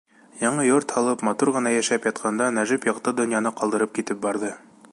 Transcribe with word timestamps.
Яңы 0.43 0.63
йорт 0.67 0.93
һалып, 0.95 1.25
матур 1.27 1.51
ғына 1.57 1.73
йәшәп 1.75 2.07
ятҡанда, 2.11 2.47
Нәжип 2.59 2.87
яҡты 2.91 3.13
донъяны 3.21 3.53
ҡалдырып 3.61 3.95
китеп 3.99 4.25
барҙы. 4.25 4.51